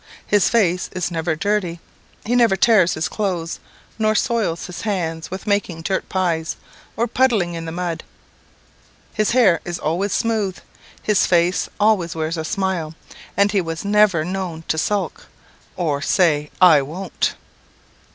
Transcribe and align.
His 0.25 0.49
face 0.49 0.89
is 0.93 1.11
never 1.11 1.35
dirty; 1.35 1.79
he 2.25 2.35
never 2.35 2.55
tears 2.55 2.95
his 2.95 3.07
clothes, 3.07 3.59
nor 3.99 4.15
soils 4.15 4.65
his 4.65 4.81
hands 4.81 5.29
with 5.29 5.45
making 5.45 5.83
dirt 5.83 6.09
pies, 6.09 6.55
or 6.97 7.05
puddling 7.05 7.53
in 7.53 7.65
the 7.65 7.71
mud. 7.71 8.03
His 9.13 9.29
hair 9.29 9.61
is 9.63 9.77
always 9.77 10.11
smooth, 10.11 10.57
his 11.03 11.27
face 11.27 11.69
always 11.79 12.15
wears 12.15 12.35
a 12.35 12.43
smile, 12.43 12.95
and 13.37 13.51
he 13.51 13.61
was 13.61 13.85
never 13.85 14.25
known 14.25 14.63
to 14.69 14.77
sulk, 14.79 15.27
or 15.77 16.01
say 16.01 16.49
_I 16.59 16.81
won't! 16.81 17.35